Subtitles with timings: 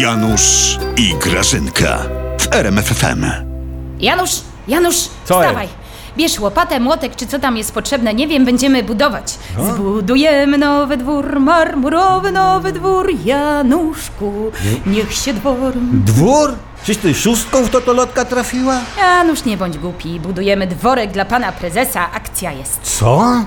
[0.00, 1.98] Janusz i Grażynka
[2.40, 3.24] w RMFFM.
[4.00, 4.30] Janusz,
[4.68, 5.68] Janusz, Co wstawaj.
[6.16, 9.34] Bierz łopatę, młotek, czy co tam jest potrzebne, nie wiem, będziemy budować.
[9.74, 14.52] Zbudujemy nowy dwór, marmurowy nowy dwór, Januszku,
[14.86, 15.72] niech się dwór...
[15.92, 16.54] Dwór?
[16.84, 18.80] Czyś ty szóstką w totolotka trafiła?
[18.98, 22.80] Janusz, nie bądź głupi, budujemy dworek dla pana prezesa, akcja jest.
[22.98, 23.44] Co?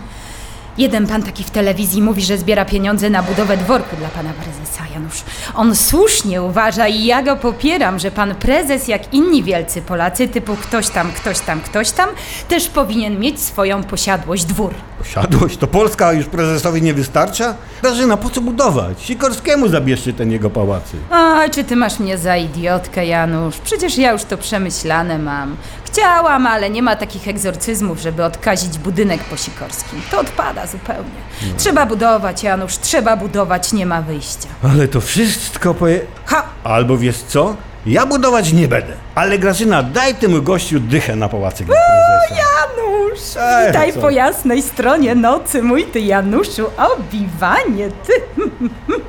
[0.79, 4.83] Jeden pan taki w telewizji mówi, że zbiera pieniądze na budowę dworku dla pana prezesa,
[4.93, 5.23] Janusz.
[5.55, 10.55] On słusznie uważa i ja go popieram, że pan prezes, jak inni wielcy Polacy, typu
[10.55, 12.09] ktoś tam, ktoś tam, ktoś tam,
[12.47, 14.73] też powinien mieć swoją posiadłość, dwór.
[14.99, 15.57] Posiadłość?
[15.57, 17.55] To Polska już prezesowi nie wystarcza?
[17.81, 19.01] Grażyna, po co budować?
[19.03, 20.97] Sikorskiemu zabierzcie ten jego pałacy.
[21.11, 23.57] A, czy ty masz mnie za idiotkę, Janusz?
[23.57, 25.55] Przecież ja już to przemyślane mam.
[25.85, 30.01] Chciałam, ale nie ma takich egzorcyzmów, żeby odkazić budynek po Sikorskim.
[30.11, 31.19] To odpada zupełnie.
[31.57, 34.47] Trzeba budować, Janusz, trzeba budować, nie ma wyjścia.
[34.63, 35.99] Ale to wszystko poje...
[36.25, 36.43] Ha!
[36.63, 37.55] Albo wiesz co?
[37.85, 38.93] Ja budować nie będę.
[39.15, 42.43] Ale Grażyna, daj temu gościu dychę na pałacyk dla prezesa.
[42.43, 43.99] Janusz, Ej, witaj co?
[43.99, 48.13] po jasnej stronie nocy, mój ty Januszu, obiwanie ty.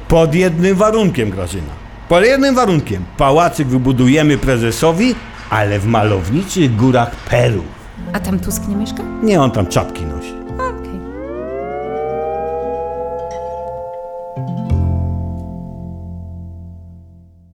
[0.09, 1.73] Pod jednym warunkiem, Grażyna.
[2.09, 3.05] Pod jednym warunkiem.
[3.17, 5.15] Pałacyk wybudujemy prezesowi,
[5.51, 7.63] ale w malowniczych górach Peru.
[8.13, 9.03] A tam Tusk nie mieszka?
[9.23, 10.40] Nie on tam czapki nosi.